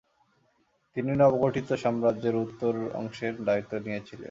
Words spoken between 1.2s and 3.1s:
নবগঠিত সাম্রাজ্যের উত্তরের